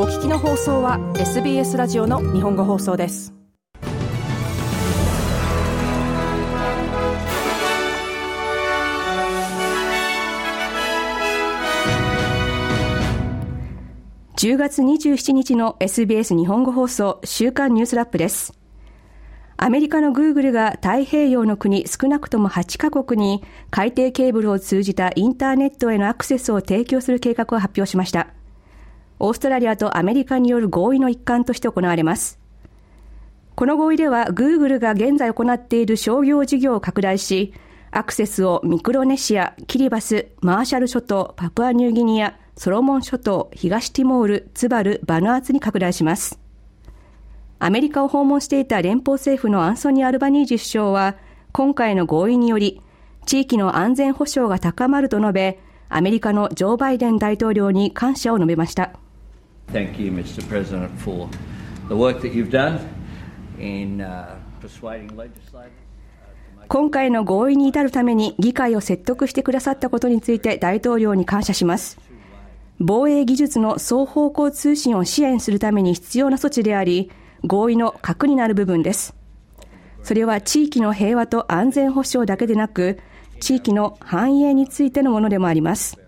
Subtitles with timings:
[0.00, 3.34] お聞きの放送は SBS ラジオの日本語放送です
[14.36, 18.56] 10月27日の SBS 日本語放送週刊ニュースラップです
[19.56, 28.37] アメリカのグーグルが太平洋の国少なくとも8カ国に海底ケーブルを通じたインターネットへのアクセスを提供する計画を発表しました。
[29.18, 32.38] オーストラリアとアメリカによる合意の一環として行われます。
[33.54, 37.52] この合意では、グーグルが現在行っている商業事業を拡大し、
[37.90, 46.38] アクセスをミクロネシア、キリバス、マーシャル諸島、パプアニューギニア、ソロモン諸島、東ティモール、ツバル、バヌアツに拡大します。
[47.58, 51.16] アメリカを訪問していた連邦政府のアンソニー・アルバニージ首相は、
[51.50, 52.80] 今回の合意により、
[53.26, 58.92] 地域の安全保障が高まると述べ、アメリカのジョー・バイデン大統領に感謝を述べました。
[59.72, 60.42] Thank you, Mr.
[60.48, 61.28] President, for
[61.88, 62.80] the work that you've done
[63.58, 63.98] in
[64.60, 65.72] persuading legislators.
[66.68, 71.98] 今回の合意に至るために議会を説得してくださったことについて大統領に感謝します。
[72.78, 77.10] 防衛技術の双方向通信を支援するために必要な措置であり、
[77.44, 79.14] 合意の核になる部分です。
[80.02, 82.98] それは地域の平和と安全保障だけでなく、
[83.40, 85.98] 地域の繁栄についてのものでもあります。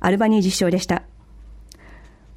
[0.00, 1.02] アルバニー実証でした。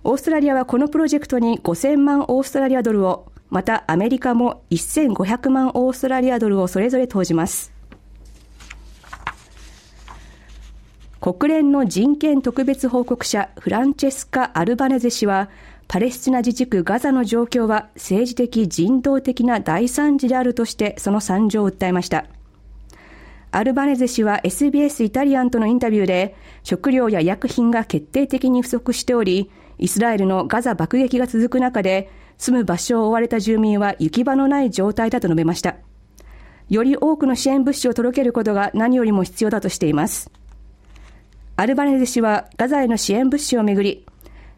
[0.04, 7.74] オーストラリアはこのプロジェクトに5000万オーストラリアドルを、またアメリカも1500万オーストラリアドルをそれぞれ投じます。
[11.20, 15.50] 国連の人権特別報告者フランチェスカ・アルバネゼ氏は、
[15.90, 22.26] パレスチナ自治区ガザの状況は政治的人道的な大惨事であるとしてその惨状を訴えました。
[23.52, 35.76] アルバネゼ氏は SBS イタリアンとのインタビューで食料や薬品が決定的に不足しており、イスラエルのガザ爆撃が続く中で、住む場所を追われた住民は行き場のない状態だと述べました。
[36.70, 40.32] より多くの支援物資を届けることが何よりも必要だとしています。
[41.56, 44.06] アルバネゼ氏はガザへの支援物資をめぐり、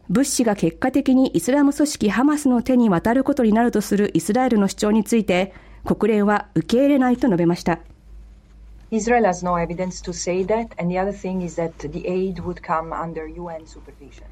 [0.09, 5.53] 物資が結果的にイスラム組織ハマスの手に渡ることになるとするイスラエルの主張について、
[5.85, 7.79] 国連は受け入れないと述べました。
[8.91, 12.61] Israel has no evidence to say that, and the other thing is that the aid would
[12.61, 14.25] come under UN supervision.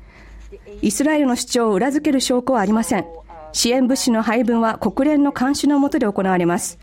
[0.81, 3.05] イスラエルの主張を裏付ける証拠はありません。
[3.51, 6.79] 支援物資の配分は国連の監視の下で行われます。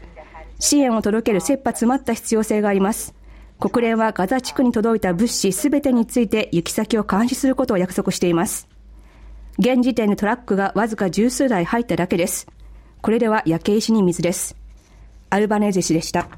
[0.58, 3.14] 支援を届ける切羽詰まった必要性があります。
[3.58, 8.68] 国連はガザ地区に届いた物資すべてについて行き先を監視することを約束しています。
[9.58, 12.46] 現時点でトラックがわずか十数台入っただけです。
[13.00, 14.56] これでは焼け石に水です。
[15.30, 16.28] アルバネーゼ氏でした。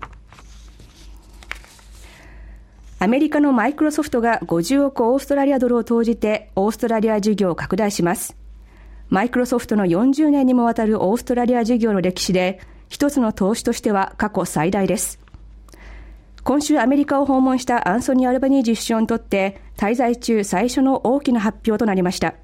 [3.00, 8.36] アメリカのマイクロソフトが50億オーストラリアドルを投じてオーストラリア事業を拡大します。
[9.08, 15.20] マイクロソフトの40年にもわたるオーストラリア事業の歴史で、一つの投資としては過去最大です。
[16.42, 22.34] 今週アメリカを訪問したアンソニー・アルバニージ首相にとって滞在中最初の大きな発表となりました。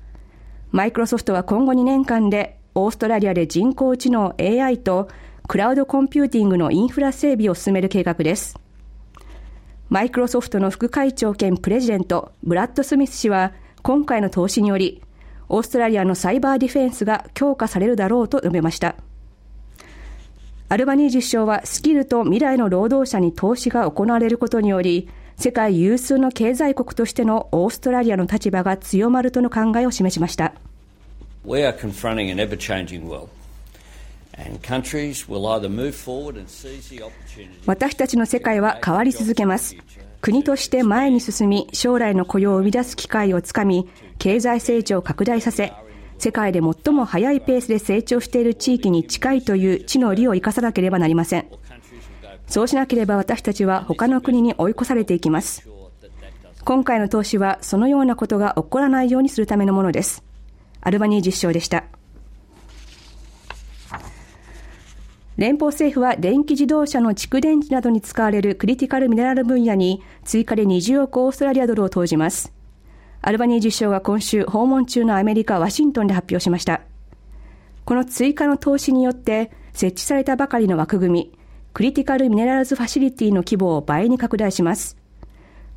[0.70, 5.08] マイクロソフトは今後2年間でオーストラリアで人工知能 AI と
[5.48, 8.56] クラウドコンピューティングのインフラ整備を進める計画です。
[9.94, 13.52] マイクロソフトの副会長兼プレジデント、ブラッド・スミス氏は、
[13.84, 15.00] 今回の投資により、
[15.48, 18.96] オーストラリアのサイバーディフェンスが強化されるだろうと述べました。
[20.68, 30.54] アルバニージ首相はスキルと未来の労働者に投資が行われることにより、世界有数の経済国としてのオーストラリアの立場が強まるとの考えを示しました。
[31.46, 33.28] We are confronting an ever-changing world.
[37.66, 39.76] 私たちの世界は変わり続けます。
[40.20, 45.72] 国として前に進み、将来の雇用を生み出す機会をつかみ、経済成長を拡大させ、
[46.18, 51.46] 世界で最も速いペースで成長している地域に近いという地の利を生かさなければなりません。
[52.46, 55.68] そうしなければ私たちは他の国に追い越されていきます。
[56.64, 60.24] 今回の投資はそのようなことが起こらないようにするためのものです。
[60.80, 61.84] アルバニー実証でした。
[65.36, 72.52] 連邦政府は電気自動車の蓄電池などに使われるクリティカルミネラル分野に追加で20億オーストラリアドルを投じます。
[73.20, 76.82] アルバニー実証が今週訪問中のアメリカ・ワシントンで発表しました。
[77.84, 81.32] この追加の投資によって設置されたばかりの枠組み、
[81.72, 84.96] クリティカルミネラルズファシリティの規模を倍に拡大します。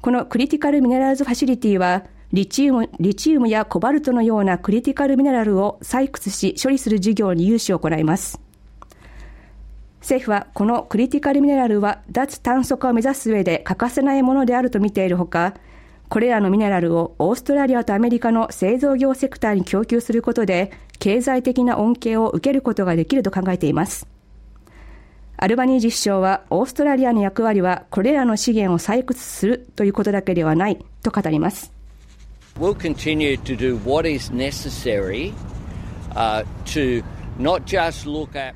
[0.01, 8.46] このクリティカルミネラルズファシリティは、リチウムリチウムやコバルトのようなクリティカルミネラルを採掘し処理する事業に融資を行います。
[9.99, 15.53] 政府はこのクリティカルミネラルは脱炭素化を目指す上で欠かせないものであると見ているほか、
[16.09, 24.07] これらのミネラルをオーストラリアとアメリカの製造業セクターに供給することで、経済的な恩恵を受けることができると考えています。
[25.35, 31.73] アルバニージ首相は、オーストラリアの役割はこれらの資源を採掘するということだけではないと語ります。
[32.57, 35.33] We'll continue to do what is necessary、
[36.15, 37.03] uh, to
[37.38, 38.55] not just look at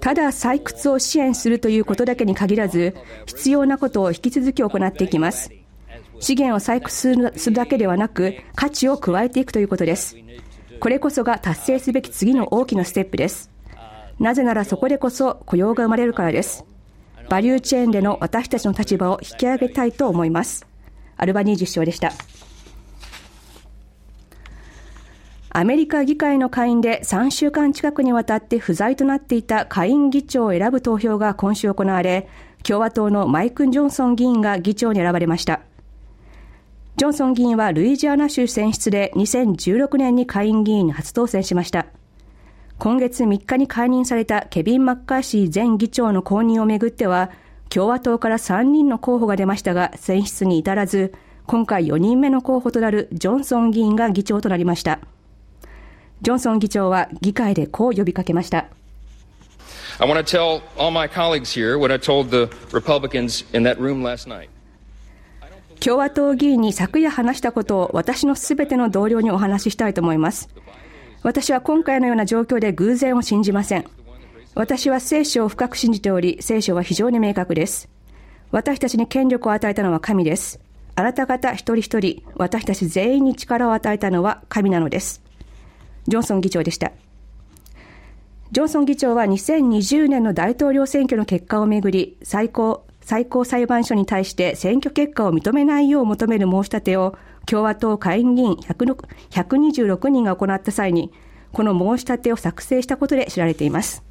[0.00, 2.94] ただ採掘を支援するということだけに限らず、
[3.26, 5.50] 必要なことを引き続き行っていきます。
[6.20, 10.16] 資源を採掘するだけではなく、価値を加えていくということです。
[10.80, 13.50] これこそが達成すべき次の大きなステップです。
[14.18, 16.64] なぜならそこでこそ雇用が生まれるからです。
[17.28, 20.66] バリューチェーンでの私たちの立場を引き上げたいと思います。
[21.16, 22.12] アルバニージ首相でした。
[25.52, 32.28] アメリカ議会の下院で3週間近くにわたって不在となっていた下院議長を選ぶ投票が今週行われ、
[32.62, 35.60] 共和党のマイク・ジョンソン議員が議長に選ばれました。
[36.96, 41.86] ジョンソン議員はルイジアナ州選出で2016年に下院議員に初当選しました。
[42.78, 47.32] 今月3日に解任されたケビン・マッカーシー前議長の後任をめぐっては、
[47.70, 51.12] 共和党から3人の候補が出ましたが、選出に至らず、
[51.46, 55.00] 今回4人目の候補となるジョンソン議員が議長となりました。
[56.22, 58.66] ジョンソン議長は議会でこう呼びかけました。
[59.98, 64.02] I want to tell all my colleagues here what I told the Republicans in that room
[64.02, 64.48] last night.
[65.80, 70.48] 共和党議員に昨夜話したことを私のすべての同僚にお話ししたいと思います。
[71.22, 73.84] 私は今回のような状況で偶然を信じません。
[74.54, 77.88] 私は聖書を深く信じており、聖書は非常に明確です。
[78.50, 80.60] 私たちに権力を与えたのは神です。
[80.96, 85.22] あなた方一人一人、私たち全員に力を与えたのは神なのです。
[86.10, 86.92] ジョンソン議長でした。
[88.50, 97.16] ジョンソン議長は2020年の大統領選挙の結果をめぐり、最高、最高裁判所に対して選挙結果を認めないよう求める申し立てを
[97.46, 101.12] 共和党下院議員126人が行った際に、
[101.52, 104.02] この申し立てを作成したことで知られています。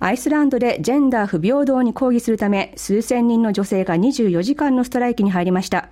[0.00, 5.90] アイスランドでジェンダー不平等に抗議するため、数千人の女性が24時間のストライキに入りました。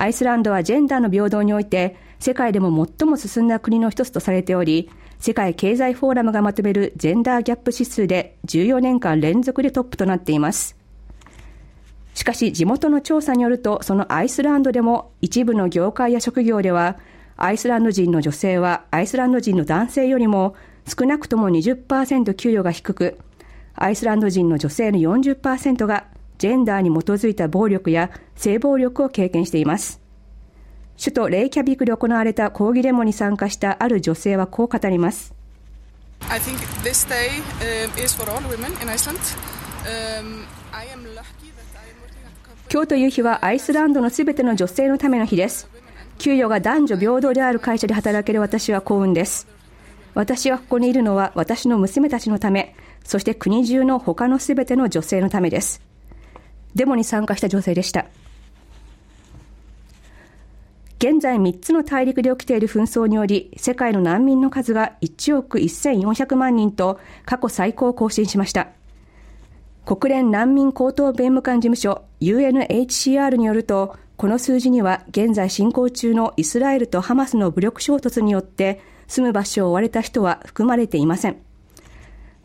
[0.00, 4.88] アイスランドはジェンダーの平等において、世界でも最も進んだ国の一つとされており、
[5.18, 10.74] 世界経済フォーラムがまとめるジェンダーギャップ指数で14年間連続でトップとなっています。
[12.14, 16.96] しかし地元の調査によると、そのアイスランドでも一部の業界や職業では、
[17.36, 20.54] アイスランド人の女性はアイスランド人の男性よりも
[20.86, 23.18] 少なくとも20%給与が低く、
[23.74, 26.06] アイスランド人の女性の40%が
[26.40, 30.00] ジェンダーに基づいた暴力や性暴力を経験しています。
[30.98, 35.34] 首都レイキャビクで行われた抗議デモに参加したある女性はこう語ります。
[42.72, 45.68] 今日という日はアイスランドのすべての女性のための日です。
[46.16, 49.46] 給与が男女平等である会社で働ける私は幸運です。
[50.14, 55.89] 私がここにいるのは私の娘たちのため、そして国中の他のすべての女性のためです。
[56.74, 58.06] デモに参加した女性でした。
[60.98, 68.68] 現在3つの大陸で起きている紛争により、世界の難民の数が1億1400万人と過去最高を更新しました。
[69.86, 81.38] 国連難民高等弁務官事務所 UNHCR によると、この数字には現在進行中のイスラエルとハマスの武力衝突によって住む場所を追われた人は含まれていません。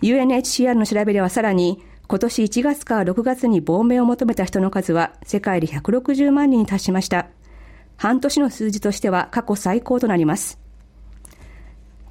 [0.01, 7.27] UNHCR の調べではさらに今年1月から6月に亡命を求めた人の数は世界で160万人に達しました。
[7.97, 10.59] 半年の数字としては過去最高となります。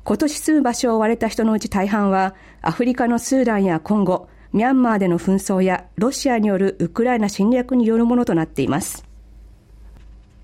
[0.03, 9.05] 今年住む場所を追われた人のうち大半は、アフリカのスーダンやコンゴ、ミャンマーでの紛争やロシアによるウクライナ侵略によるものとなっています。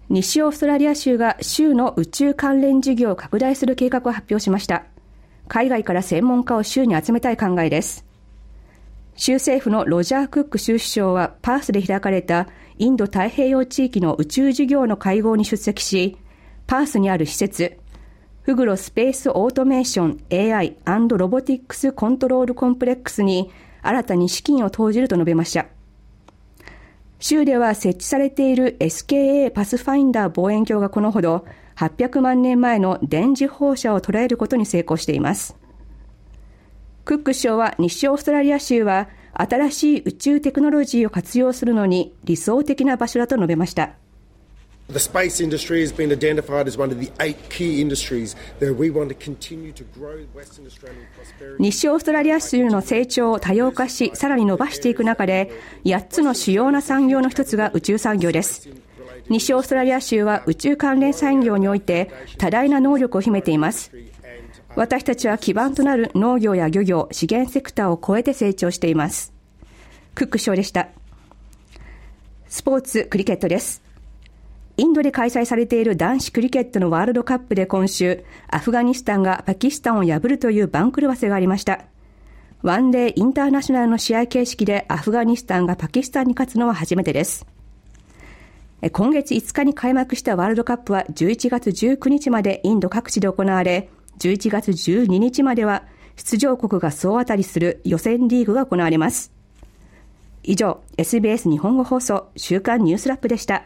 [0.08, 4.84] 西オーストラリア州が州の宇宙関連事業を拡大する計画を発表しました。
[5.46, 8.09] 海外から専門家を州に集めたい考えです。
[9.20, 12.48] 州政府のロジャー・クック州首相はパースで開かれた
[12.78, 16.16] インド太平洋地域の宇宙事業の会合に出席し、
[16.66, 17.76] パースにある施設、
[18.40, 20.74] フグロスペースオートメーション AI&
[21.18, 23.50] ロボティックスコントロールコンプレックスに
[23.82, 25.66] 新たに資金を投じると述べました。
[27.18, 31.44] 州では設置されている SKA パスファインダー望遠鏡がこのほど
[31.76, 35.58] 800万年前の電磁放射を捉えることに成功しています。
[37.10, 43.94] クック首相は西オーストラリア州は新しい宇宙テクノロジーを活用するのに理想的な場所だと述べました。
[51.58, 55.50] 西オーストラリア州の成長を多様化し、さらに伸ばしていく中で、
[55.84, 58.68] 8つの主要な産業の一つが宇宙産業です。
[59.28, 63.90] 西オーストラリア州は宇宙関連産業において多大な能力を秘めています。
[64.76, 69.32] 私たちは基盤となる農業や漁業、資源セクターを超えて成長しています。
[70.14, 70.88] クック賞でした。
[72.48, 73.82] スポーツクリケットです。
[74.76, 81.84] インドで開催されている男子クリケットのワールドカップで今週、アフガニスタンがパキスタンを破るという番狂わせがありました。
[82.62, 87.46] ワンデーインターナショナルの試合形式でアフガニスタンがパキスタンに勝つのは初めてです。
[88.92, 95.82] 今月5日に開幕したワールドカップは11月19日までインド各地で行われ、11月12日までは
[96.14, 99.32] 出場国が総当たりする予選リーグが行われます。
[100.42, 103.64] 以上、SBS 日本語放送週刊ニュースラップでした。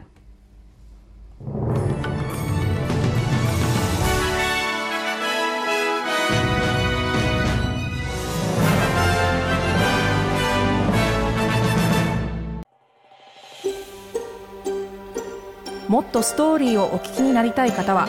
[15.88, 18.08] もっとストーリーをお聞きになりたい方は